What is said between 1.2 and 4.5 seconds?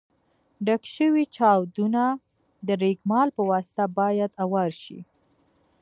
چاودونه د رېګمال په واسطه باید